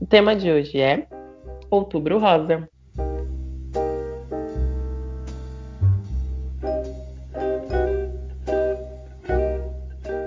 [0.00, 1.08] O tema de hoje é
[1.68, 2.68] Outubro Rosa.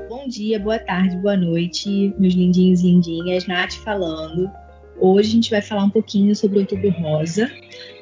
[0.09, 3.47] Bom dia, boa tarde, boa noite, meus lindinhos e lindinhas.
[3.47, 4.51] Nath falando.
[4.99, 7.49] Hoje a gente vai falar um pouquinho sobre o Outubro Rosa.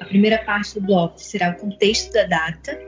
[0.01, 2.79] A primeira parte do bloco será o contexto da data,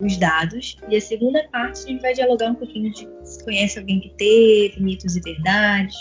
[0.00, 3.78] os dados, e a segunda parte a gente vai dialogar um pouquinho de se conhece
[3.78, 5.94] alguém que teve, mitos e verdades,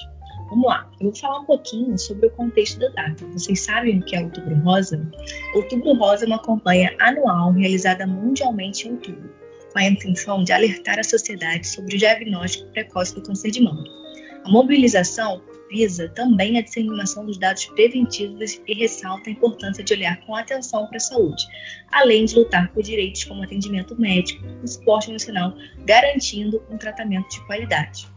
[0.53, 3.25] Vamos lá, eu vou falar um pouquinho sobre o contexto da data.
[3.34, 5.12] Vocês sabem o que é Outubro Rosa?
[5.55, 9.34] Outubro Rosa é uma campanha anual realizada mundialmente em outubro,
[9.71, 13.84] com a intenção de alertar a sociedade sobre o diagnóstico precoce do câncer de mama.
[14.45, 20.23] A mobilização visa também a disseminação dos dados preventivos e ressalta a importância de olhar
[20.23, 21.43] com atenção para a saúde,
[21.91, 27.43] além de lutar por direitos como atendimento médico e suporte emocional, garantindo um tratamento de
[27.48, 28.13] qualidade.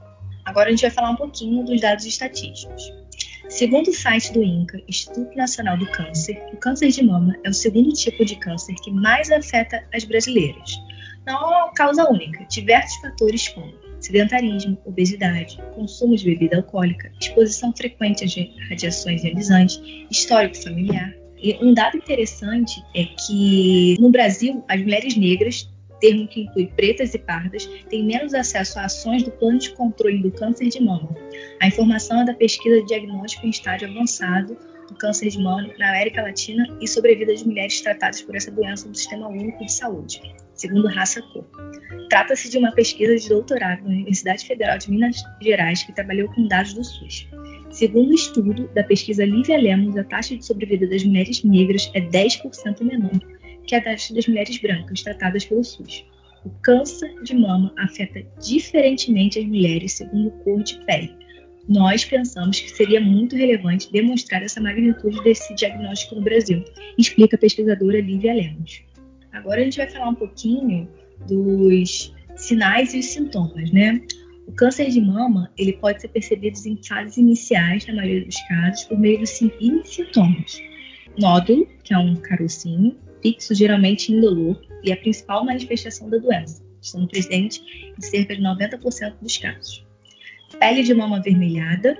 [0.46, 2.92] Agora a gente vai falar um pouquinho dos dados estatísticos.
[3.48, 7.54] Segundo o site do INCA, Instituto Nacional do Câncer, o câncer de mama é o
[7.54, 10.80] segundo tipo de câncer que mais afeta as brasileiras.
[11.26, 17.72] Não é uma causa única, diversos fatores como sedentarismo, obesidade, consumo de bebida alcoólica, exposição
[17.72, 19.80] frequente a radiações ionizantes,
[20.10, 21.12] histórico familiar.
[21.38, 25.68] E um dado interessante é que no Brasil, as mulheres negras
[26.00, 30.22] termo que inclui pretas e pardas, têm menos acesso a ações do plano de controle
[30.22, 31.14] do câncer de mama.
[31.60, 34.56] A informação é da pesquisa de diagnóstico em estágio avançado
[34.88, 38.36] do câncer de mama na América Latina e sobre a vida de mulheres tratadas por
[38.36, 40.20] essa doença do Sistema Único de Saúde,
[40.54, 41.44] segundo Raça Cor.
[42.08, 46.46] Trata-se de uma pesquisa de doutorado na Universidade Federal de Minas Gerais que trabalhou com
[46.46, 47.28] dados do SUS.
[47.70, 52.00] Segundo o estudo da pesquisa Lívia Lemos, a taxa de sobrevida das mulheres negras é
[52.00, 53.10] 10% menor
[53.66, 56.04] que é a das mulheres brancas tratadas pelo SUS.
[56.44, 61.12] O câncer de mama afeta diferentemente as mulheres segundo cor de pele.
[61.68, 66.64] Nós pensamos que seria muito relevante demonstrar essa magnitude desse diagnóstico no Brasil,
[66.96, 68.82] explica a pesquisadora Lívia Lemos.
[69.32, 70.88] Agora a gente vai falar um pouquinho
[71.26, 74.00] dos sinais e os sintomas, né?
[74.46, 78.84] O câncer de mama ele pode ser percebido em fases iniciais, na maioria dos casos,
[78.84, 80.62] por meio dos seguintes sintomas:
[81.18, 87.08] nódulo, que é um carocinho, fixo, geralmente indolor, e a principal manifestação da doença, estando
[87.08, 87.60] presente
[87.98, 89.84] em cerca de 90% dos casos.
[90.60, 91.98] Pele de mama avermelhada,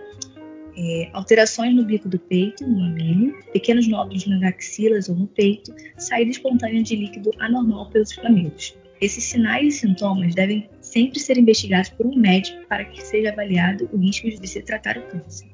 [0.78, 5.74] é, alterações no bico do peito, no mamilo, pequenos nódulos nas axilas ou no peito,
[5.96, 8.76] saída espontânea de líquido anormal pelos flamencos.
[9.00, 13.90] Esses sinais e sintomas devem sempre ser investigados por um médico para que seja avaliado
[13.92, 15.48] o risco de se tratar o câncer.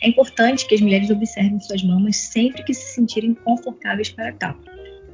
[0.00, 4.58] É importante que as mulheres observem suas mamas sempre que se sentirem confortáveis para tal,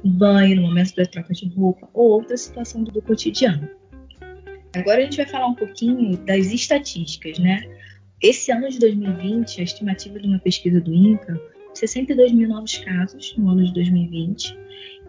[0.03, 3.69] banho, no momento da troca de roupa ou outra situação do, cotidiano.
[4.75, 7.61] Agora a gente vai falar um pouquinho das estatísticas, né?
[8.21, 11.39] Esse ano de 2020, a estimativa de uma pesquisa do INCA,
[11.73, 14.57] 62 mil novos casos no ano de 2020,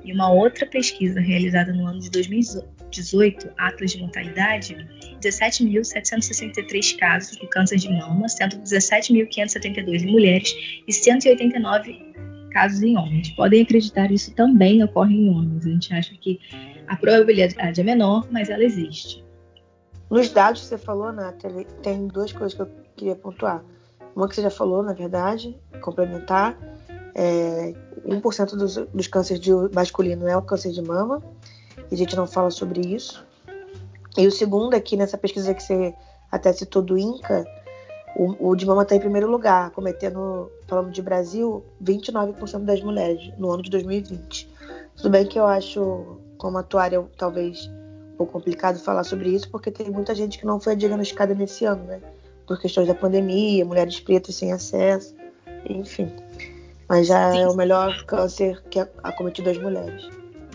[0.04, 4.76] e uma outra pesquisa realizada no ano de 2018, Atlas de Mortalidade,
[5.20, 10.54] 17.763 casos do câncer de mama, sendo 17.572 em mulheres
[10.86, 13.30] e 189 casos em homens.
[13.30, 15.66] Podem acreditar, isso também ocorre em homens.
[15.66, 16.38] A gente acha que
[16.86, 19.24] a probabilidade é menor, mas ela existe.
[20.10, 23.62] Nos dados que você falou, Nathalie, tem duas coisas que eu queria pontuar.
[24.14, 26.58] Uma que você já falou, na verdade, complementar.
[27.14, 27.72] É,
[28.04, 31.22] 1% dos, dos cânceres de masculino é o câncer de mama,
[31.90, 33.24] e a gente não fala sobre isso.
[34.18, 35.94] E o segundo é que nessa pesquisa que você
[36.30, 37.44] até citou do INCA,
[38.16, 43.32] o, o de mama está em primeiro lugar, cometendo, falando de Brasil, 29% das mulheres
[43.38, 44.48] no ano de 2020.
[44.96, 47.70] Tudo bem que eu acho, como atuária, talvez
[48.12, 51.64] um pouco complicado falar sobre isso, porque tem muita gente que não foi diagnosticada nesse
[51.64, 52.00] ano, né?
[52.46, 55.14] Por questões da pandemia, mulheres pretas sem acesso,
[55.68, 56.10] enfim.
[56.88, 57.40] Mas já Sim.
[57.40, 60.08] é o melhor câncer que acometido as mulheres.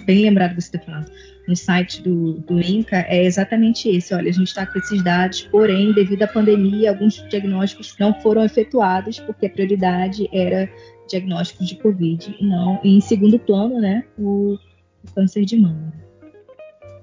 [0.06, 1.10] Bem lembrado você ter falado
[1.48, 4.14] no site do, do INCA é exatamente esse.
[4.14, 8.44] Olha, a gente está com esses dados, porém, devido à pandemia, alguns diagnósticos não foram
[8.44, 10.70] efetuados, porque a prioridade era
[11.08, 14.58] diagnósticos de Covid, e não, e em segundo plano, né, o,
[15.04, 15.94] o câncer de mama.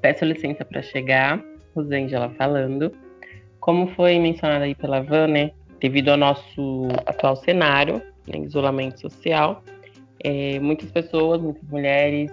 [0.00, 1.42] Peço licença para chegar,
[1.74, 2.92] Rosângela falando.
[3.60, 9.62] Como foi mencionado aí pela Van, né, devido ao nosso atual cenário, né, isolamento social,
[10.24, 12.30] é, muitas pessoas, muitas mulheres,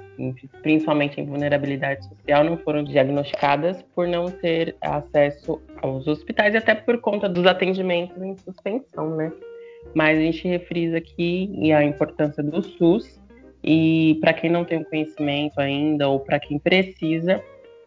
[0.62, 7.00] principalmente em vulnerabilidade social, não foram diagnosticadas por não ter acesso aos hospitais, até por
[7.02, 9.32] conta dos atendimentos em suspensão, né?
[9.96, 13.20] Mas a gente refrisa aqui a importância do SUS
[13.64, 17.42] e para quem não tem o conhecimento ainda ou para quem precisa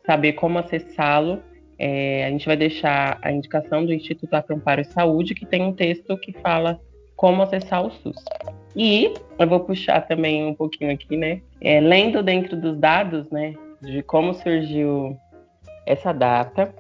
[0.05, 1.41] saber como acessá-lo,
[1.79, 5.73] é, a gente vai deixar a indicação do Instituto Amparo e Saúde, que tem um
[5.73, 6.81] texto que fala
[7.23, 8.17] como acessar o SUS.
[8.75, 11.41] E eu vou puxar também um pouquinho aqui, né?
[11.61, 15.17] É, lendo dentro dos dados, né, de como surgiu
[15.87, 16.75] essa data,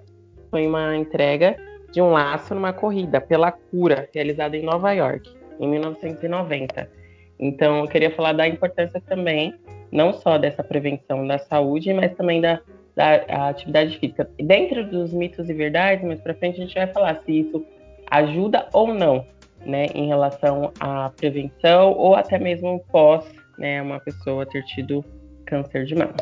[0.51, 1.57] foi uma entrega
[1.93, 5.31] de um laço numa corrida pela cura realizada em Nova York,
[5.61, 6.91] em 1990.
[7.39, 9.55] Então, eu queria falar da importância também,
[9.93, 12.61] não só dessa prevenção da saúde, mas também da,
[12.97, 14.29] da atividade física.
[14.41, 17.65] Dentro dos mitos e verdades, mais para frente a gente vai falar se isso
[18.11, 19.25] ajuda ou não
[19.65, 23.25] né, em relação à prevenção ou até mesmo pós
[23.59, 25.05] né, uma pessoa ter tido
[25.47, 26.17] câncer de mama.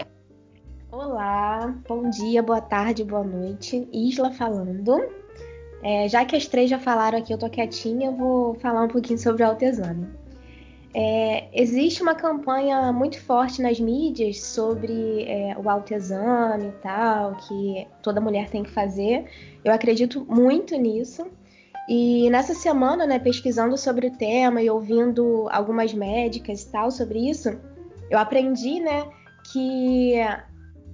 [0.90, 3.88] Olá, bom dia, boa tarde, boa noite.
[3.92, 5.00] Isla falando.
[5.82, 8.88] É, já que as três já falaram aqui, eu tô quietinha, eu vou falar um
[8.88, 10.08] pouquinho sobre o autoexame.
[10.92, 17.86] É, existe uma campanha muito forte nas mídias sobre é, o autoexame e tal, que
[18.02, 19.24] toda mulher tem que fazer.
[19.64, 21.24] Eu acredito muito nisso.
[21.92, 27.28] E nessa semana, né, pesquisando sobre o tema e ouvindo algumas médicas e tal sobre
[27.28, 27.60] isso,
[28.08, 29.10] eu aprendi, né,
[29.52, 30.14] que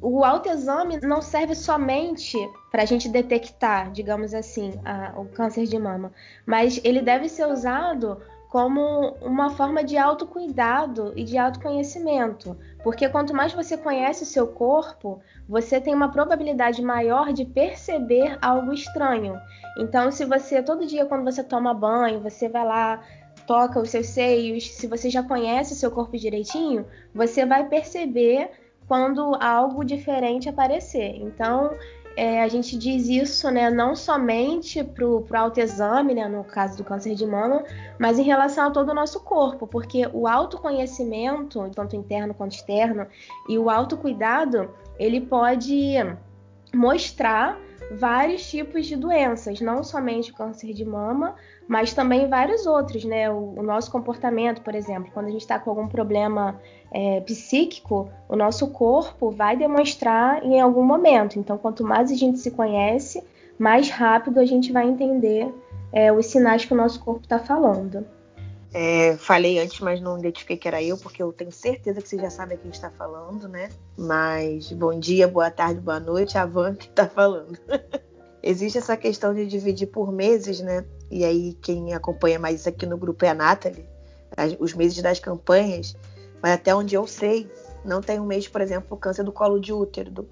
[0.01, 2.39] o autoexame não serve somente
[2.73, 6.11] para a gente detectar, digamos assim, a, o câncer de mama,
[6.47, 8.17] mas ele deve ser usado
[8.49, 12.57] como uma forma de autocuidado e de autoconhecimento.
[12.83, 18.39] Porque quanto mais você conhece o seu corpo, você tem uma probabilidade maior de perceber
[18.41, 19.37] algo estranho.
[19.79, 23.03] Então, se você todo dia quando você toma banho, você vai lá,
[23.47, 28.51] toca os seus seios, se você já conhece o seu corpo direitinho, você vai perceber
[28.87, 31.17] quando algo diferente aparecer.
[31.17, 31.71] Então,
[32.17, 36.83] é, a gente diz isso né, não somente para o autoexame, né, no caso do
[36.85, 37.63] câncer de mama,
[37.99, 43.07] mas em relação a todo o nosso corpo, porque o autoconhecimento, tanto interno quanto externo,
[43.47, 45.97] e o autocuidado, ele pode
[46.75, 47.59] mostrar
[47.91, 51.37] vários tipos de doenças, não somente o câncer de mama,
[51.69, 53.31] mas também vários outros, né?
[53.31, 56.61] O, o nosso comportamento, por exemplo, quando a gente está com algum problema
[56.93, 61.39] é, psíquico, o nosso corpo vai demonstrar em algum momento.
[61.39, 63.23] Então, quanto mais a gente se conhece,
[63.59, 65.53] mais rápido a gente vai entender
[65.93, 68.07] é, os sinais que o nosso corpo está falando.
[68.73, 72.19] É, falei antes, mas não identifiquei que era eu, porque eu tenho certeza que você
[72.19, 73.71] já sabe a quem está falando, né?
[73.97, 77.59] Mas bom dia, boa tarde, boa noite, a Van que está falando.
[78.49, 80.85] Existe essa questão de dividir por meses, né?
[81.11, 83.85] E aí, quem acompanha mais isso aqui no grupo é a Nathalie,
[84.61, 85.97] os meses das campanhas.
[86.41, 87.51] Mas até onde eu sei,
[87.85, 90.29] não tem um mês, por exemplo, o câncer do colo de útero.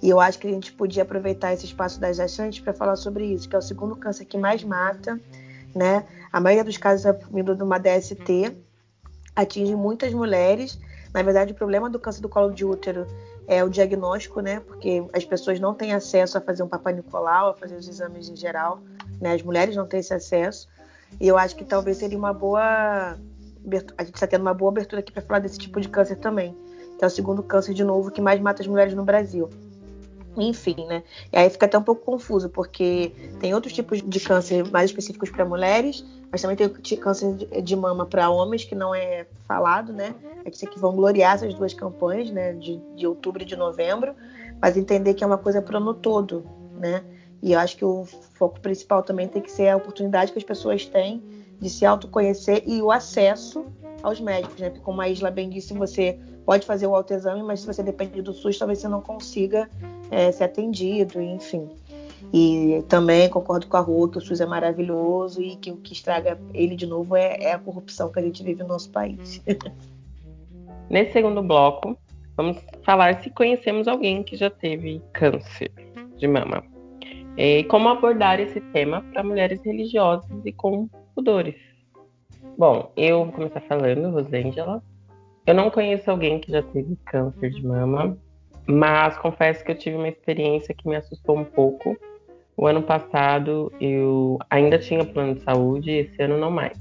[0.00, 3.26] E eu acho que a gente podia aproveitar esse espaço das gestantes para falar sobre
[3.26, 5.20] isso, que é o segundo câncer que mais mata,
[5.74, 6.06] né?
[6.32, 8.56] A maioria dos casos é vindo de uma DST,
[9.34, 10.78] atinge muitas mulheres.
[11.12, 13.08] Na verdade, o problema do câncer do colo de útero
[13.48, 14.60] é o diagnóstico, né?
[14.60, 18.28] Porque as pessoas não têm acesso a fazer um Papa Nicolau, a fazer os exames
[18.28, 18.80] em geral,
[19.20, 19.34] né?
[19.34, 20.68] As mulheres não têm esse acesso.
[21.20, 23.16] E eu acho que talvez seria uma boa
[23.98, 26.56] a gente está tendo uma boa abertura aqui para falar desse tipo de câncer também,
[26.96, 29.50] que é o segundo câncer de novo que mais mata as mulheres no Brasil.
[30.36, 31.02] Enfim, né?
[31.32, 35.30] E aí fica até um pouco confuso, porque tem outros tipos de câncer mais específicos
[35.30, 40.14] para mulheres, mas também tem câncer de mama para homens, que não é falado, né?
[40.44, 42.52] É que aqui vão gloriar essas duas campanhas, né?
[42.52, 44.14] De, de outubro e de novembro,
[44.60, 47.02] mas entender que é uma coisa para ano todo, né?
[47.42, 50.44] E eu acho que o foco principal também tem que ser a oportunidade que as
[50.44, 51.22] pessoas têm
[51.58, 53.66] de se autoconhecer e o acesso
[54.02, 54.68] aos médicos, né?
[54.68, 58.22] Porque como a Isla bem disse, você pode fazer o autoexame, mas se você depende
[58.22, 59.68] do SUS, talvez você não consiga
[60.10, 61.68] é, ser atendido, enfim.
[62.32, 65.92] E também concordo com a Rua que o SUS é maravilhoso e que o que
[65.92, 69.42] estraga ele de novo é, é a corrupção que a gente vive no nosso país.
[70.88, 71.98] Nesse segundo bloco,
[72.36, 75.72] vamos falar se conhecemos alguém que já teve câncer
[76.16, 76.62] de mama.
[77.36, 81.56] E como abordar esse tema para mulheres religiosas e com pudores.
[82.56, 84.82] Bom, eu vou começar falando, Rosângela.
[85.46, 88.18] Eu não conheço alguém que já teve câncer de mama,
[88.66, 91.96] mas confesso que eu tive uma experiência que me assustou um pouco.
[92.56, 96.76] O ano passado eu ainda tinha plano de saúde, esse ano não mais.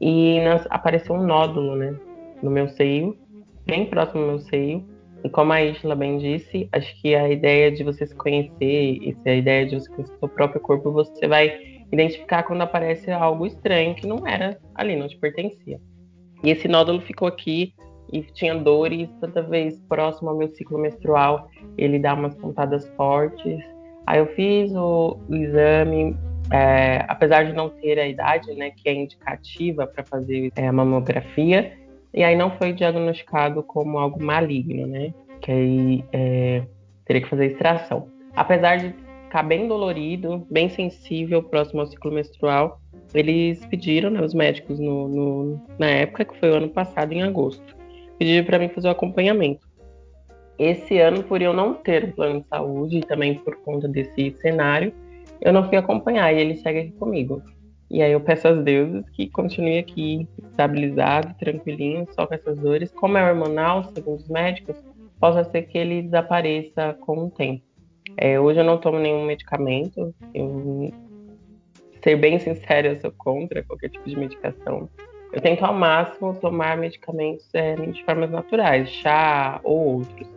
[0.00, 0.38] E
[0.70, 1.98] apareceu um nódulo, né,
[2.40, 3.18] no meu seio,
[3.66, 4.86] bem próximo do meu seio.
[5.24, 9.34] E como a Isla bem disse, acho que a ideia de você se conhecer, a
[9.34, 11.58] ideia de você conhecer o seu próprio corpo, você vai
[11.90, 15.80] identificar quando aparece algo estranho que não era ali, não te pertencia.
[16.44, 17.74] E esse nódulo ficou aqui
[18.12, 23.62] e tinha dores toda vez próximo ao meu ciclo menstrual, ele dá umas pontadas fortes.
[24.06, 26.16] Aí eu fiz o, o exame,
[26.52, 30.72] é, apesar de não ter a idade, né, que é indicativa para fazer é, a
[30.72, 31.72] mamografia,
[32.14, 36.62] e aí não foi diagnosticado como algo maligno, né, que aí é,
[37.04, 38.08] teria que fazer extração.
[38.34, 38.94] Apesar de
[39.24, 42.80] ficar bem dolorido, bem sensível próximo ao ciclo menstrual,
[43.12, 47.22] eles pediram, né, os médicos no, no, na época, que foi o ano passado, em
[47.22, 47.75] agosto,
[48.18, 49.66] pediram para mim fazer o acompanhamento.
[50.58, 54.34] Esse ano, por eu não ter um plano de saúde e também por conta desse
[54.40, 54.92] cenário,
[55.40, 57.42] eu não fui acompanhar e ele segue aqui comigo.
[57.90, 62.90] E aí eu peço aos deuses que continue aqui estabilizado, tranquilinho, só com essas dores.
[62.90, 64.76] Como é hormonal, segundo os médicos,
[65.20, 67.62] possa ser que ele desapareça com o tempo.
[68.16, 70.14] É, hoje eu não tomo nenhum medicamento.
[70.34, 70.90] Eu,
[72.02, 74.88] ser bem sincera, eu sou contra qualquer tipo de medicação.
[75.32, 80.28] Eu tento ao máximo tomar medicamentos é, de formas naturais, chá ou outros.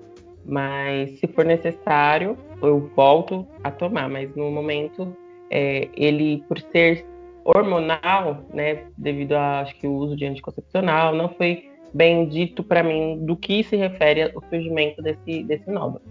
[0.45, 4.09] Mas se for necessário, eu volto a tomar.
[4.09, 5.15] Mas no momento,
[5.49, 7.05] é, ele, por ser
[7.43, 12.83] hormonal, né, devido a acho que o uso de anticoncepcional, não foi bem dito para
[12.83, 16.01] mim do que se refere ao surgimento desse, desse nódulo.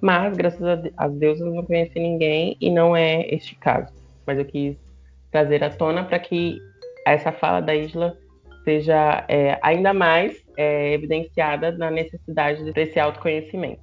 [0.00, 0.62] Mas, graças
[0.96, 3.92] a Deus, eu não conheci ninguém e não é este caso.
[4.26, 4.76] Mas eu quis
[5.30, 6.60] trazer à tona para que
[7.06, 8.16] essa fala da Isla
[8.66, 13.80] seja é, ainda mais é, evidenciada na necessidade desse autoconhecimento.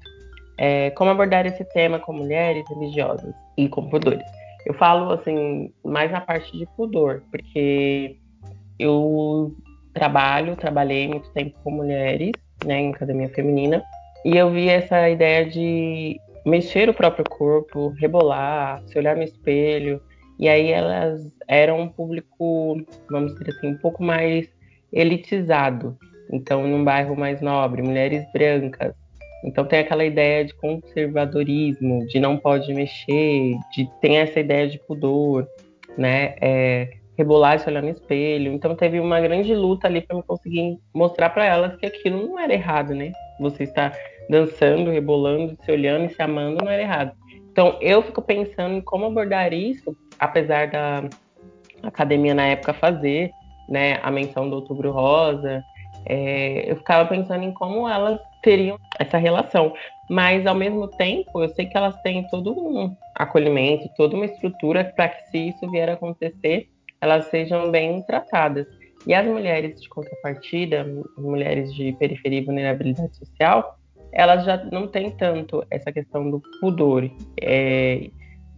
[0.57, 4.25] É, como abordar esse tema com mulheres religiosas e com pudores?
[4.65, 8.17] Eu falo assim mais na parte de pudor, porque
[8.77, 9.55] eu
[9.93, 12.31] trabalho, trabalhei muito tempo com mulheres,
[12.65, 13.81] né, em academia feminina,
[14.25, 20.01] e eu vi essa ideia de mexer o próprio corpo, rebolar, se olhar no espelho.
[20.39, 24.52] E aí elas eram um público, vamos dizer assim, um pouco mais
[24.93, 25.97] elitizado.
[26.31, 28.93] Então, num bairro mais nobre, mulheres brancas.
[29.45, 34.79] Então tem aquela ideia de conservadorismo, de não pode mexer, de tem essa ideia de
[34.79, 35.45] pudor,
[35.97, 36.35] né?
[36.39, 38.53] É, rebolar se olhar no espelho.
[38.53, 42.39] Então teve uma grande luta ali para eu conseguir mostrar para elas que aquilo não
[42.39, 43.12] era errado, né?
[43.39, 43.91] Você está
[44.29, 47.12] dançando, rebolando, se olhando e se amando, não era errado.
[47.51, 51.03] Então, eu fico pensando em como abordar isso, apesar da
[51.83, 53.29] academia na época fazer,
[53.67, 55.63] né, a menção do Outubro Rosa,
[56.05, 59.74] é, eu ficava pensando em como elas teriam essa relação.
[60.10, 64.84] Mas, ao mesmo tempo, eu sei que elas têm todo um acolhimento, toda uma estrutura
[64.96, 66.67] para que, se isso vier a acontecer,
[67.00, 68.67] elas sejam bem tratadas.
[69.05, 70.86] E as mulheres de contrapartida,
[71.17, 73.77] mulheres de periferia e vulnerabilidade social,
[74.12, 77.10] elas já não têm tanto essa questão do pudor,
[77.41, 78.10] é,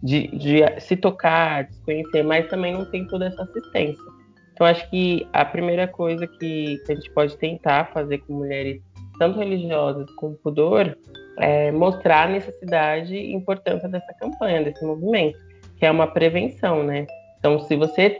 [0.02, 4.15] de, de, se tocar, de se conhecer, mas também não tem toda essa assistência.
[4.56, 8.80] Então, acho que a primeira coisa que, a gente pode tentar fazer com mulheres,
[9.18, 10.96] tanto religiosas como pudor,
[11.38, 15.38] é mostrar a necessidade e importância dessa campanha, desse movimento,
[15.78, 17.06] que é uma prevenção, né?
[17.38, 18.18] Então, se você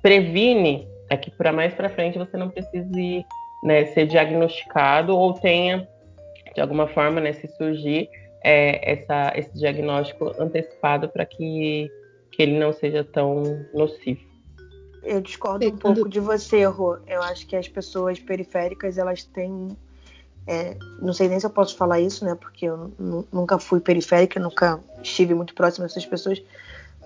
[0.00, 3.22] previne, é que para mais para frente você não precise
[3.62, 5.86] né, ser diagnosticado ou tenha
[6.54, 8.08] de alguma forma, né, se surgir
[8.42, 11.90] é, essa, esse diagnóstico antecipado para que,
[12.32, 13.42] que ele não seja tão
[13.74, 14.33] nocivo.
[15.04, 16.96] Eu discordo um pouco de você, Rô.
[17.06, 19.76] Eu acho que as pessoas periféricas, elas têm.
[20.46, 22.34] É, não sei nem se eu posso falar isso, né?
[22.34, 22.92] Porque eu
[23.32, 26.42] nunca fui periférica, nunca estive muito próximo dessas pessoas.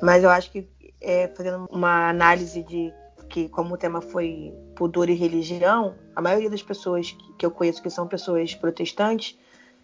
[0.01, 0.69] Mas eu acho que,
[1.01, 2.93] é, fazendo uma análise de
[3.29, 7.83] que como o tema foi pudor e religião, a maioria das pessoas que eu conheço
[7.83, 9.37] que são pessoas protestantes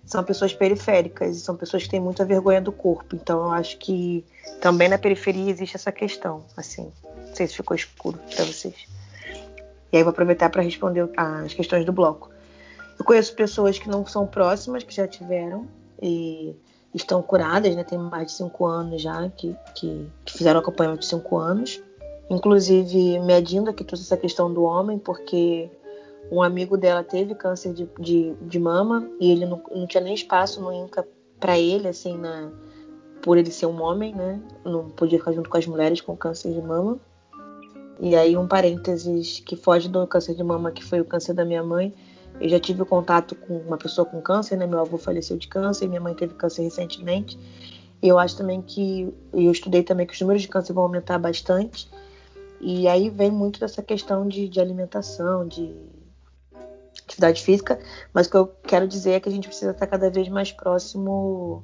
[0.06, 3.16] são pessoas periféricas e são pessoas que têm muita vergonha do corpo.
[3.16, 4.24] Então eu acho que
[4.60, 6.92] também na periferia existe essa questão, assim.
[7.34, 8.86] Não sei se ficou escuro para vocês.
[9.92, 12.30] E aí vou aproveitar para responder as questões do bloco.
[12.96, 15.66] Eu conheço pessoas que não são próximas, que já tiveram
[16.00, 16.54] e
[16.94, 17.82] estão curadas, né?
[17.82, 21.82] Tem mais de cinco anos já que, que, que fizeram acompanhamento de cinco anos.
[22.30, 25.68] Inclusive, Medinda, que trouxe essa questão do homem, porque
[26.30, 30.14] um amigo dela teve câncer de, de, de mama e ele não, não tinha nem
[30.14, 31.04] espaço no INCA
[31.40, 32.52] para ele, assim, na,
[33.20, 34.40] por ele ser um homem, né?
[34.64, 37.00] Não podia ficar junto com as mulheres com câncer de mama.
[38.00, 41.44] E aí, um parênteses que foge do câncer de mama, que foi o câncer da
[41.44, 41.94] minha mãe.
[42.40, 44.66] Eu já tive contato com uma pessoa com câncer, né?
[44.66, 47.38] Meu avô faleceu de câncer, minha mãe teve câncer recentemente.
[48.02, 51.18] E eu acho também que, eu estudei também que os números de câncer vão aumentar
[51.18, 51.88] bastante.
[52.60, 55.74] E aí vem muito dessa questão de, de alimentação, de
[57.04, 57.78] atividade física,
[58.12, 60.50] mas o que eu quero dizer é que a gente precisa estar cada vez mais
[60.50, 61.62] próximo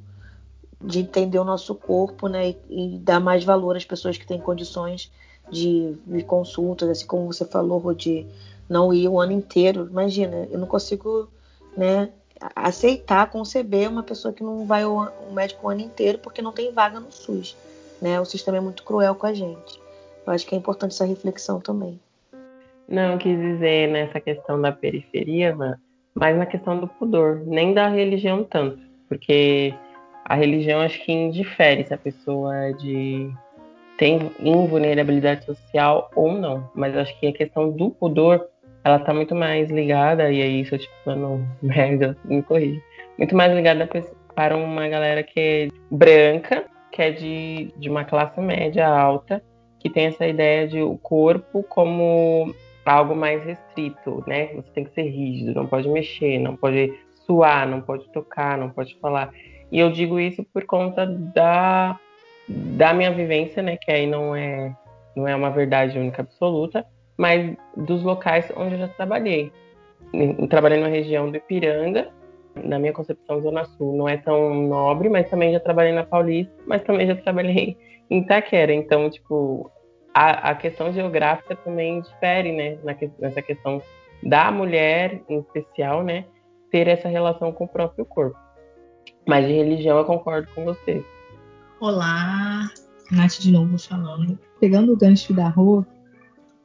[0.83, 2.51] de entender o nosso corpo, né?
[2.51, 5.11] E, e, dar mais valor às pessoas que têm condições
[5.51, 8.27] de, de consultas, assim como você falou, de
[8.69, 9.89] não ir o ano inteiro.
[9.91, 11.29] Imagina, eu não consigo,
[11.77, 12.11] né?
[12.57, 16.73] Aceitar, conceber uma pessoa que não vai ao médico o ano inteiro porque não tem
[16.73, 17.55] vaga no SUS,
[18.01, 18.19] né?
[18.19, 19.81] O sistema é muito cruel com a gente.
[20.27, 22.01] Eu acho que é importante essa reflexão também.
[22.89, 25.57] Não quis dizer nessa questão da periferia,
[26.15, 29.75] mas na questão do pudor, nem da religião tanto, porque
[30.25, 33.33] a religião acho que indifere se a pessoa é de
[34.01, 38.47] tem invulnerabilidade social ou não, mas acho que a questão do pudor
[38.83, 42.81] ela tá muito mais ligada, e aí se eu tipo falando merda, me corrija,
[43.19, 43.87] muito mais ligada
[44.35, 49.45] para uma galera que é branca, que é de, de uma classe média alta,
[49.79, 52.55] que tem essa ideia de o corpo como
[52.87, 54.47] algo mais restrito, né?
[54.55, 56.93] Você tem que ser rígido, não pode mexer, não pode
[57.27, 59.31] suar, não pode tocar, não pode falar.
[59.71, 61.99] E eu digo isso por conta da,
[62.51, 63.77] da minha vivência, né?
[63.77, 64.75] Que aí não é,
[65.15, 66.85] não é uma verdade única absoluta,
[67.17, 69.53] mas dos locais onde eu já trabalhei.
[70.13, 72.09] Eu trabalhei na região do Ipiranga,
[72.57, 76.53] na minha concepção, Zona Sul não é tão nobre, mas também já trabalhei na Paulista,
[76.67, 77.77] mas também já trabalhei
[78.11, 78.73] em Itaquera.
[78.73, 79.71] Então, tipo,
[80.13, 82.79] a, a questão geográfica também difere, né,
[83.19, 83.81] nessa questão
[84.23, 86.25] da mulher, em especial, né,
[86.71, 88.37] ter essa relação com o próprio corpo.
[89.27, 91.05] Mas de religião eu concordo com você.
[91.81, 92.71] Olá,
[93.11, 94.39] Nath de novo falando.
[94.61, 95.87] Pegando o gancho da rua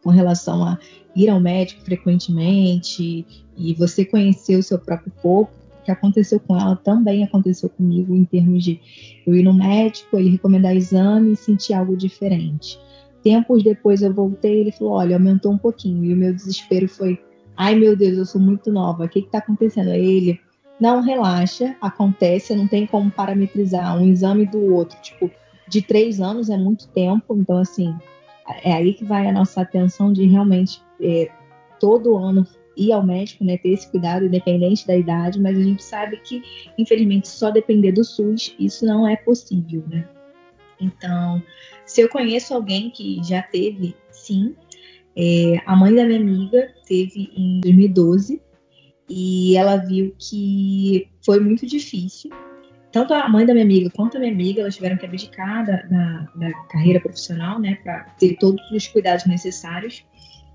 [0.03, 0.77] com relação a
[1.15, 6.59] ir ao médico frequentemente e você conhecer o seu próprio corpo, o que aconteceu com
[6.59, 8.77] ela também aconteceu comigo em termos de
[9.25, 12.77] eu ir no médico, ele recomendar exame e sentir algo diferente.
[13.23, 16.03] Tempos depois eu voltei ele falou: olha, aumentou um pouquinho.
[16.03, 17.17] E o meu desespero foi:
[17.55, 19.91] ai meu Deus, eu sou muito nova, o que está acontecendo?
[19.91, 20.41] Ele:
[20.79, 24.97] não, relaxa, acontece, não tem como parametrizar um exame do outro.
[25.01, 25.31] Tipo,
[25.67, 27.95] de três anos é muito tempo, então assim,
[28.63, 31.29] é aí que vai a nossa atenção de realmente é,
[31.79, 32.45] todo ano
[32.77, 36.43] ir ao médico, né, ter esse cuidado independente da idade, mas a gente sabe que,
[36.77, 40.05] infelizmente, só depender do SUS, isso não é possível, né?
[40.79, 41.41] Então,
[41.85, 44.53] se eu conheço alguém que já teve, sim.
[45.15, 48.41] É, a mãe da minha amiga teve em 2012
[49.09, 52.31] e ela viu que foi muito difícil.
[52.91, 55.81] Tanto a mãe da minha amiga quanto a minha amiga, elas tiveram que abdicar da,
[55.81, 60.05] da, da carreira profissional, né, para ter todos os cuidados necessários.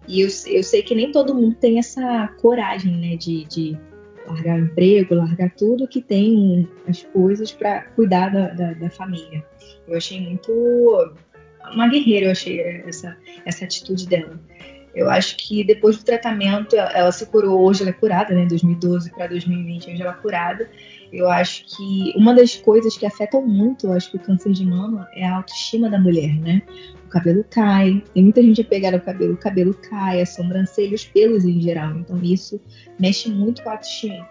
[0.09, 3.79] E eu, eu sei que nem todo mundo tem essa coragem, né, de, de
[4.27, 9.45] largar o emprego, largar tudo que tem as coisas para cuidar da, da, da, família.
[9.87, 10.51] Eu achei muito
[11.73, 14.41] uma guerreira, eu achei essa, essa atitude dela.
[14.95, 18.47] Eu acho que depois do tratamento, ela, se curou, hoje ela é curada, né?
[18.47, 20.69] 2012 para 2020, hoje ela é curada.
[21.13, 24.65] Eu acho que uma das coisas que afetam muito, eu acho que o câncer de
[24.65, 26.63] mama é a autoestima da mulher, né?
[27.07, 30.95] O cabelo cai, tem muita gente a pegar o cabelo, o cabelo cai, a sobrancelha,
[30.95, 31.97] os pelos em geral.
[31.97, 32.61] Então isso
[32.99, 34.29] mexe muito com a autoestima.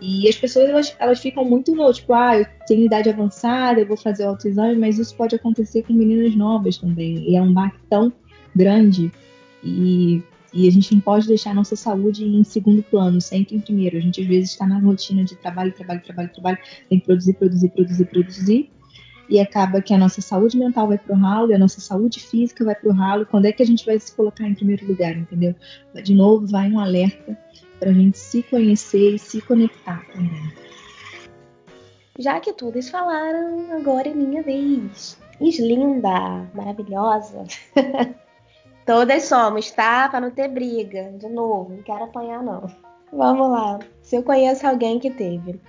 [0.00, 3.86] E as pessoas elas, elas ficam muito no tipo, ah, eu tenho idade avançada, eu
[3.86, 7.28] vou fazer o autoexame, mas isso pode acontecer com meninas novas também.
[7.28, 8.12] E é um baque tão
[8.54, 9.10] grande.
[9.62, 13.60] E, e a gente não pode deixar a nossa saúde em segundo plano, sempre em
[13.60, 13.96] primeiro.
[13.96, 17.34] A gente às vezes está na rotina de trabalho, trabalho, trabalho, trabalho, tem que produzir,
[17.34, 18.70] produzir, produzir, produzir.
[19.28, 22.64] E acaba que a nossa saúde mental vai pro ralo e a nossa saúde física
[22.64, 23.26] vai pro ralo.
[23.26, 25.54] Quando é que a gente vai se colocar em primeiro lugar, entendeu?
[26.02, 27.36] De novo, vai um alerta
[27.78, 30.52] para a gente se conhecer e se conectar também.
[32.18, 35.18] Já que todas falaram, agora é minha vez.
[35.40, 37.44] Linda, maravilhosa.
[38.88, 40.08] todas somos, tá?
[40.08, 41.12] Para não ter briga.
[41.18, 42.70] De novo, não quero apanhar, não.
[43.12, 43.78] Vamos lá.
[44.00, 45.60] Se eu conheço alguém que teve.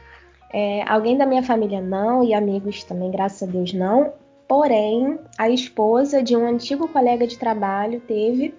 [0.53, 4.13] É, alguém da minha família não, e amigos também, graças a Deus, não.
[4.47, 8.55] Porém, a esposa de um antigo colega de trabalho teve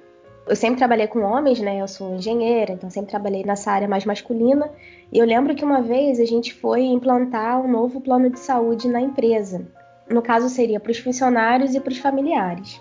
[0.47, 1.81] eu sempre trabalhei com homens, né?
[1.81, 4.69] Eu sou engenheira, então sempre trabalhei nessa área mais masculina.
[5.13, 8.89] E eu lembro que uma vez a gente foi implantar um novo plano de saúde
[8.89, 9.65] na empresa.
[10.09, 12.81] No caso, seria para os funcionários e para os familiares.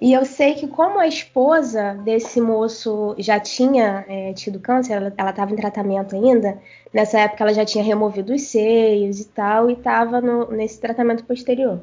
[0.00, 5.08] E eu sei que, como a esposa desse moço já tinha é, tido câncer, ela
[5.08, 6.56] estava em tratamento ainda,
[6.94, 11.80] nessa época ela já tinha removido os seios e tal, e estava nesse tratamento posterior.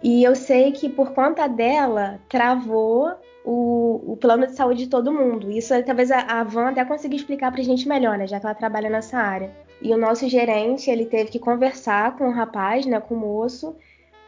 [0.00, 3.12] E eu sei que, por conta dela, travou
[3.44, 5.50] o, o, plano de saúde de todo mundo.
[5.50, 8.26] Isso talvez a, a Van até consiga explicar para a gente melhor, né?
[8.26, 9.50] Já que ela trabalha nessa área.
[9.82, 13.76] E o nosso gerente, ele teve que conversar com o rapaz, né, com o moço,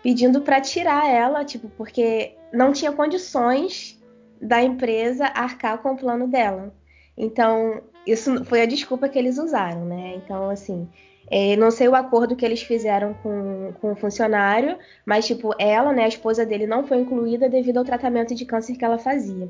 [0.02, 4.00] pedindo para tirar ela, tipo, porque não tinha condições
[4.40, 6.72] da empresa arcar com o plano dela.
[7.16, 10.14] Então, isso foi a desculpa que eles usaram, né?
[10.16, 10.88] Então, assim,
[11.30, 15.92] É, não sei o acordo que eles fizeram com, com o funcionário, mas, tipo, ela,
[15.92, 19.46] né, a esposa dele, não foi incluída devido ao tratamento de câncer que ela fazia.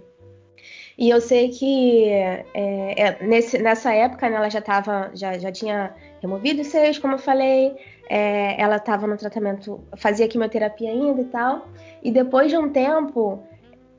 [0.99, 5.53] E eu sei que é, é, nesse, nessa época, né, ela já tava, já, já
[5.53, 7.77] tinha removido os seios, como eu falei,
[8.09, 11.69] é, ela estava no tratamento, fazia quimioterapia ainda e tal.
[12.03, 13.43] E depois de um tempo,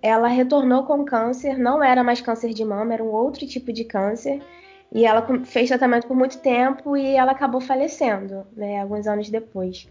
[0.01, 3.83] ela retornou com câncer, não era mais câncer de mama, era um outro tipo de
[3.83, 4.41] câncer.
[4.91, 9.87] E ela fez tratamento por muito tempo e ela acabou falecendo, né, alguns anos depois.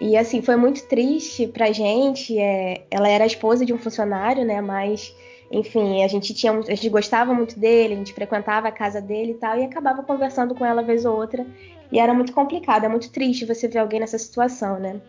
[0.00, 2.38] E assim, foi muito triste pra gente.
[2.38, 5.14] É, ela era esposa de um funcionário, né, mas
[5.50, 9.32] enfim, a gente tinha, a gente gostava muito dele, a gente frequentava a casa dele
[9.32, 11.46] e tal, e acabava conversando com ela vez ou outra.
[11.90, 15.00] E era muito complicado, é muito triste você ver alguém nessa situação, né?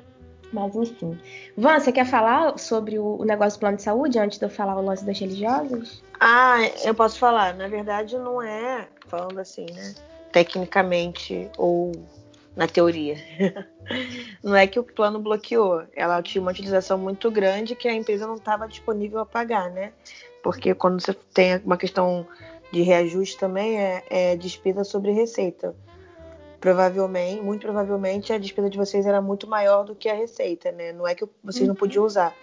[0.51, 1.19] Mas enfim.
[1.57, 4.77] Van, você quer falar sobre o, negócio do plano de saúde antes de eu falar
[4.77, 6.01] o lance das religiosas?
[6.19, 7.53] Ah, eu posso falar.
[7.53, 9.93] Na verdade, não é, falando assim, né?
[10.31, 11.91] Tecnicamente ou
[12.55, 13.15] na teoria.
[14.41, 15.83] não é que o plano bloqueou.
[15.95, 19.91] Ela tinha uma utilização muito grande que a empresa não estava disponível a pagar, né?
[20.43, 22.25] Porque quando você tem uma questão
[22.71, 25.75] de reajuste também é, é despesa sobre receita
[26.59, 30.91] provavelmente, muito provavelmente, a despesa de vocês era muito maior do que a receita, né?
[30.91, 32.35] Não é que vocês não podiam usar.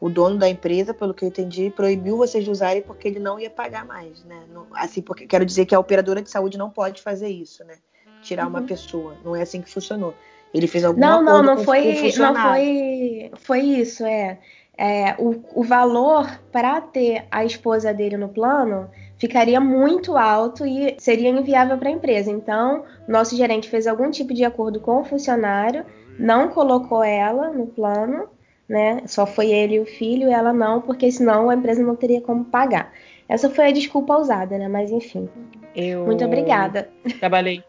[0.00, 3.38] O dono da empresa, pelo que eu entendi, proibiu vocês de usarem porque ele não
[3.38, 4.44] ia pagar mais, né?
[4.52, 7.78] Não, assim, porque quero dizer que a operadora de saúde não pode fazer isso, né?
[8.22, 8.66] Tirar uma uhum.
[8.66, 9.16] pessoa.
[9.24, 10.14] Não é assim que funcionou.
[10.52, 14.38] Ele fez alguma não, não, não com, foi, não foi, foi isso, é.
[14.76, 20.96] É o, o valor para ter a esposa dele no plano ficaria muito alto e
[20.98, 22.30] seria inviável para a empresa.
[22.30, 25.84] Então, nosso gerente fez algum tipo de acordo com o funcionário,
[26.18, 28.28] não colocou ela no plano,
[28.68, 29.02] né?
[29.06, 32.20] Só foi ele e o filho, e ela não, porque senão a empresa não teria
[32.20, 32.92] como pagar.
[33.28, 34.68] Essa foi a desculpa usada, né?
[34.68, 35.28] Mas enfim.
[35.74, 36.90] Eu muito obrigada.
[37.18, 37.62] Trabalhei.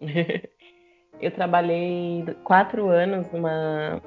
[1.20, 4.00] eu trabalhei quatro anos numa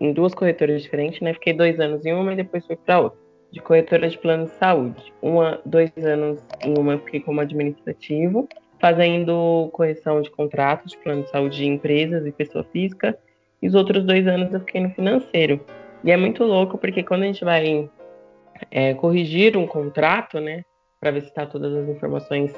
[0.00, 1.34] em duas corretoras diferentes, né?
[1.34, 4.50] Fiquei dois anos em uma e depois fui para outra de corretora de plano de
[4.52, 5.12] saúde.
[5.22, 8.48] Uma, dois anos em uma fiquei como administrativo,
[8.80, 13.16] fazendo correção de contratos de plano de saúde de empresas e pessoa física.
[13.62, 15.60] E os outros dois anos eu fiquei no financeiro.
[16.02, 17.88] E é muito louco porque quando a gente vai
[18.70, 20.64] é, corrigir um contrato, né,
[21.00, 22.52] para ver se está todas as informações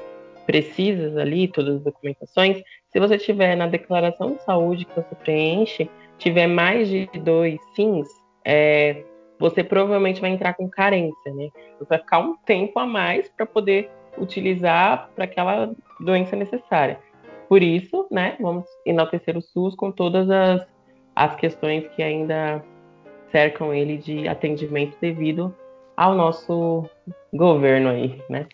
[0.47, 2.57] precisas ali, todas as documentações,
[2.91, 5.87] se você tiver na declaração de saúde que você preenche,
[6.17, 8.07] tiver mais de dois sims,
[8.43, 9.03] é,
[9.39, 11.49] você provavelmente vai entrar com carência, né?
[11.77, 16.99] Você vai ficar um tempo a mais para poder utilizar para aquela doença necessária.
[17.47, 20.67] Por isso, né, vamos enaltecer o SUS com todas as,
[21.15, 22.63] as questões que ainda
[23.31, 25.55] cercam ele de atendimento devido
[25.95, 26.89] ao nosso
[27.33, 28.47] governo aí, né?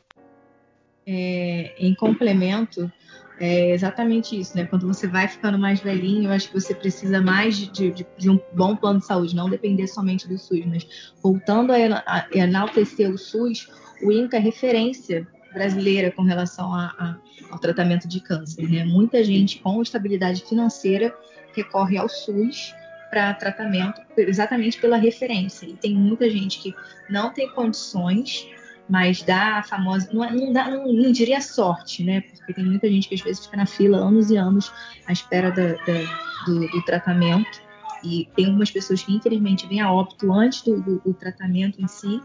[1.05, 2.91] É, em complemento,
[3.39, 4.65] é exatamente isso, né?
[4.65, 8.29] Quando você vai ficando mais velhinho, eu acho que você precisa mais de, de, de
[8.29, 10.65] um bom plano de saúde, não depender somente do SUS.
[10.65, 13.67] Mas voltando a, enaltecer o SUS,
[14.01, 17.15] o INCA é referência brasileira com relação a, a,
[17.51, 18.69] ao tratamento de câncer.
[18.69, 18.83] Né?
[18.85, 21.15] Muita gente com estabilidade financeira
[21.55, 22.73] recorre ao SUS
[23.09, 25.67] para tratamento exatamente pela referência.
[25.67, 26.73] E tem muita gente que
[27.09, 28.47] não tem condições
[28.89, 30.09] mas dá a famosa.
[30.11, 32.21] Não, é, não, dá, não, não, diria sorte, né?
[32.21, 34.71] Porque tem muita gente que às vezes fica na fila anos e anos
[35.07, 37.61] à espera da, da, do, do, tratamento.
[38.03, 41.87] E tem algumas pessoas que, infelizmente, vêm a óbito antes do, do, do tratamento em
[41.87, 42.21] si.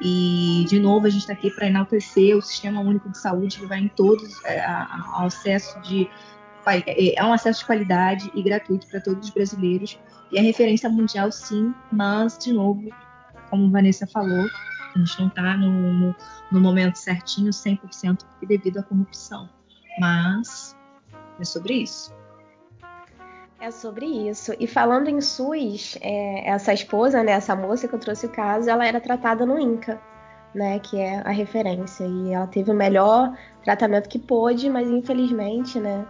[0.00, 3.66] E, de novo, a gente está aqui para enaltecer o Sistema Único de Saúde, que
[3.66, 6.08] vai em todos é, ao acesso de.
[6.66, 9.98] É, é um acesso de qualidade e gratuito para todos os brasileiros.
[10.32, 12.88] E é referência mundial, sim, mas, de novo,
[13.50, 14.46] como Vanessa falou,
[14.94, 16.16] a gente não está no, no,
[16.50, 19.48] no, momento certinho 100% devido à corrupção.
[19.98, 20.76] Mas
[21.38, 22.14] é sobre isso.
[23.60, 24.52] É sobre isso.
[24.58, 28.70] E falando em SUS, é, essa esposa, né, essa moça que eu trouxe o caso,
[28.70, 30.00] ela era tratada no INCA,
[30.54, 32.04] né, que é a referência.
[32.06, 36.06] E ela teve o melhor tratamento que pôde, mas infelizmente, né,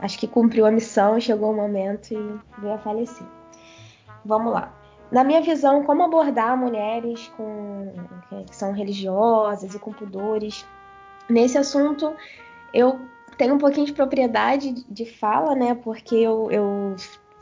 [0.00, 3.26] acho que cumpriu a missão, chegou o momento e veio a falecer.
[4.24, 4.77] Vamos lá
[5.10, 7.92] na minha visão, como abordar mulheres com,
[8.46, 10.66] que são religiosas e com pudores.
[11.28, 12.14] Nesse assunto,
[12.72, 13.00] eu
[13.36, 15.74] tenho um pouquinho de propriedade de fala, né?
[15.74, 16.96] Porque eu, eu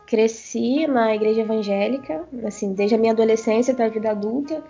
[0.06, 4.62] cresci na igreja evangélica, assim, desde a minha adolescência até a vida adulta.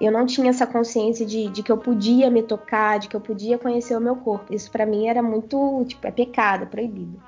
[0.00, 3.20] Eu não tinha essa consciência de, de que eu podia me tocar, de que eu
[3.20, 4.54] podia conhecer o meu corpo.
[4.54, 7.20] Isso para mim era muito, tipo, é pecado, é proibido.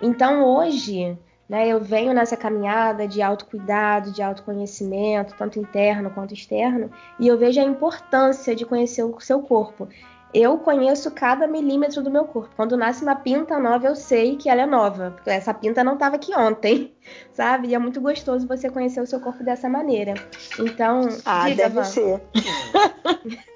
[0.00, 1.68] Então hoje, né?
[1.68, 7.60] Eu venho nessa caminhada de autocuidado, de autoconhecimento, tanto interno quanto externo, e eu vejo
[7.60, 9.88] a importância de conhecer o seu corpo.
[10.34, 12.50] eu conheço cada milímetro do meu corpo.
[12.56, 15.12] Quando nasce uma pinta nova, eu sei que ela é nova.
[15.12, 16.92] Porque essa pinta não estava aqui ontem,
[17.32, 17.68] sabe?
[17.68, 20.14] E é muito gostoso você conhecer o seu corpo dessa maneira.
[20.58, 21.84] Então, ah, diga, deve Van.
[21.84, 22.22] ser.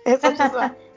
[0.07, 0.33] Essa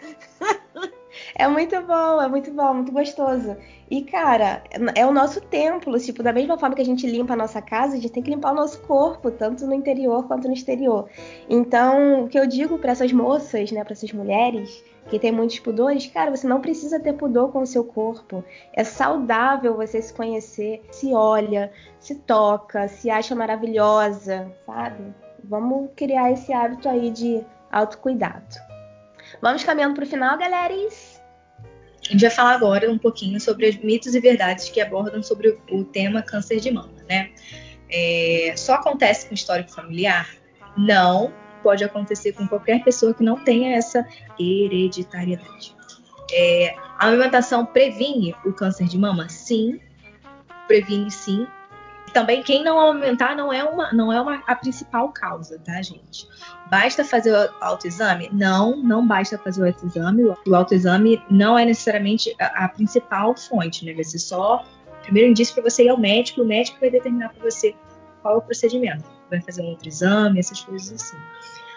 [1.36, 3.58] É muito bom, é muito bom, muito gostoso.
[3.89, 4.63] E, cara,
[4.96, 6.00] é o nosso templo.
[6.00, 8.30] Tipo, da mesma forma que a gente limpa a nossa casa, a gente tem que
[8.30, 11.10] limpar o nosso corpo, tanto no interior quanto no exterior.
[11.50, 15.60] Então, o que eu digo para essas moças, né, para essas mulheres que têm muitos
[15.60, 18.43] pudores, cara, você não precisa ter pudor com o seu corpo.
[18.72, 25.13] É saudável você se conhecer, se olha, se toca, se acha maravilhosa, sabe?
[25.43, 28.56] Vamos criar esse hábito aí de autocuidado.
[29.41, 31.12] Vamos caminhando para o final, galeras.
[32.08, 35.58] A gente vai falar agora um pouquinho sobre os mitos e verdades que abordam sobre
[35.72, 37.32] o tema câncer de mama, né?
[37.89, 40.30] É, só acontece com histórico familiar?
[40.78, 44.06] Não, pode acontecer com qualquer pessoa que não tenha essa
[44.39, 45.76] hereditariedade.
[46.32, 49.30] É, a alimentação previne o câncer de mama?
[49.30, 49.80] Sim,
[50.68, 51.48] previne sim,
[52.13, 56.28] também quem não aumentar não é uma não é uma a principal causa, tá, gente?
[56.69, 58.30] Basta fazer o autoexame?
[58.32, 60.23] Não, não basta fazer o autoexame.
[60.23, 63.93] O autoexame não é necessariamente a, a principal fonte, né?
[63.93, 67.30] Vai ser só o primeiro indício para você ir ao médico, o médico vai determinar
[67.30, 67.76] para você
[68.21, 69.04] qual é o procedimento.
[69.30, 71.17] Vai fazer um outro exame, essas coisas assim.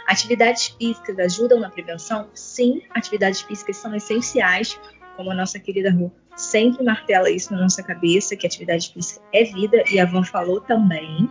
[0.07, 2.29] Atividades físicas ajudam na prevenção?
[2.33, 4.79] Sim, atividades físicas são essenciais,
[5.17, 9.45] como a nossa querida Rô sempre martela isso na nossa cabeça, que atividade física é
[9.45, 11.29] vida, e a Van falou também.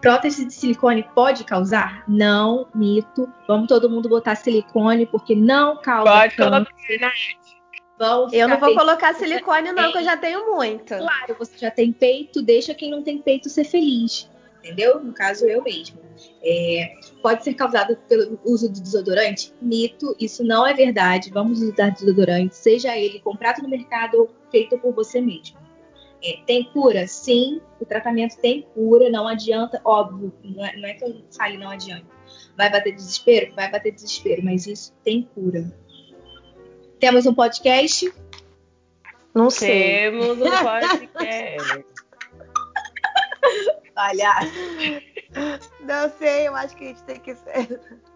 [0.00, 2.04] Prótese de silicone pode causar?
[2.06, 3.32] Não, mito.
[3.48, 6.68] Vamos todo mundo botar silicone, porque não causa Pode câncer.
[7.98, 10.94] Vamos eu não vou colocar silicone, não, que eu já tenho muito.
[10.94, 14.28] Claro, você já tem peito, deixa quem não tem peito ser feliz.
[14.66, 14.98] Entendeu?
[14.98, 16.00] No caso, eu mesmo.
[16.42, 19.54] É, pode ser causado pelo uso de desodorante?
[19.62, 21.30] Mito, isso não é verdade.
[21.30, 25.56] Vamos usar desodorante, seja ele comprado no mercado ou feito por você mesmo.
[26.24, 27.06] É, tem cura?
[27.06, 31.58] Sim, o tratamento tem cura, não adianta, óbvio, não é, não é que eu fale
[31.58, 32.06] não adianta.
[32.56, 33.54] Vai bater desespero?
[33.54, 35.72] Vai bater desespero, mas isso tem cura.
[36.98, 38.12] Temos um podcast?
[39.32, 40.10] Não sei.
[40.10, 41.84] Temos um podcast.
[43.96, 44.52] Palhaço.
[45.80, 47.34] Não sei, eu acho que a gente tem que.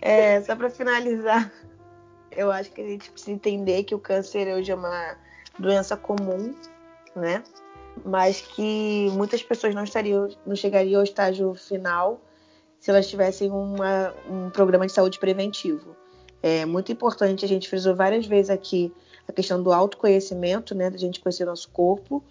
[0.00, 1.52] É, só para finalizar,
[2.30, 5.16] eu acho que a gente precisa entender que o câncer hoje é uma
[5.58, 6.54] doença comum,
[7.16, 7.42] né?
[8.04, 12.20] Mas que muitas pessoas não estariam, não chegariam ao estágio final
[12.78, 15.96] se elas tivessem uma, um programa de saúde preventivo.
[16.40, 18.92] É muito importante, a gente frisou várias vezes aqui
[19.26, 20.88] a questão do autoconhecimento, né?
[20.88, 22.22] Da gente conhecer nosso corpo,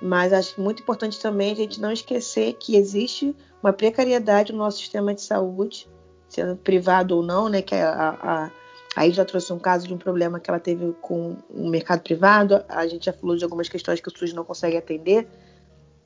[0.00, 4.78] mas acho muito importante também a gente não esquecer que existe uma precariedade no nosso
[4.78, 5.88] sistema de saúde,
[6.28, 7.60] sendo privado ou não, né?
[7.60, 8.50] Que a, a,
[8.96, 12.64] aí já trouxe um caso de um problema que ela teve com o mercado privado.
[12.68, 15.28] A gente já falou de algumas questões que o SUS não consegue atender.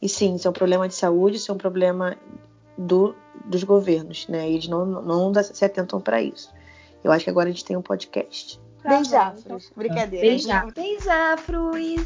[0.03, 2.17] E sim, isso é um problema de saúde, isso é um problema
[2.77, 4.51] do, dos governos, né?
[4.51, 6.53] Eles não, não se atentam para isso.
[7.03, 8.61] Eu acho que agora a gente tem um podcast.
[8.83, 9.73] Tá Beijafros.
[9.75, 10.27] Brincadeira.
[10.27, 10.75] Beijafros.
[10.75, 12.03] Beijafros.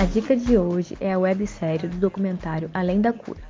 [0.00, 3.42] A dica de hoje é a websérie do documentário Além da Cura.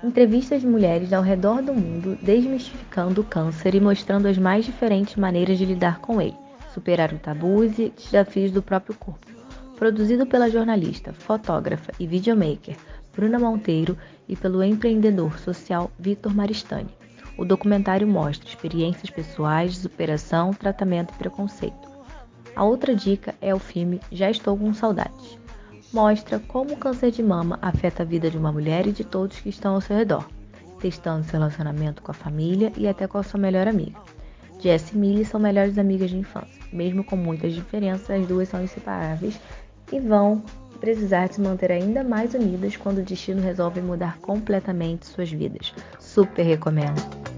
[0.00, 5.16] Entrevistas de mulheres ao redor do mundo desmistificando o câncer e mostrando as mais diferentes
[5.16, 6.36] maneiras de lidar com ele,
[6.72, 9.26] superar o tabus e desafios do próprio corpo.
[9.74, 12.76] Produzido pela jornalista, fotógrafa e videomaker
[13.12, 16.94] Bruna Monteiro e pelo empreendedor social Vitor Maristani.
[17.36, 21.88] O documentário mostra experiências pessoais superação, tratamento e preconceito.
[22.54, 25.37] A outra dica é o filme Já Estou com Saudades
[25.92, 29.40] mostra como o câncer de mama afeta a vida de uma mulher e de todos
[29.40, 30.26] que estão ao seu redor,
[30.80, 33.98] testando seu relacionamento com a família e até com a sua melhor amiga.
[34.60, 36.60] Jess e Millie são melhores amigas de infância.
[36.72, 39.38] Mesmo com muitas diferenças, as duas são inseparáveis
[39.92, 40.42] e vão
[40.80, 45.72] precisar se manter ainda mais unidas quando o destino resolve mudar completamente suas vidas.
[45.98, 47.37] Super recomendo!